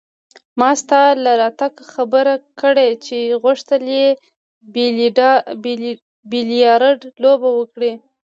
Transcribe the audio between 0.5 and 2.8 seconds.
ما ستا له راتګه خبر کړ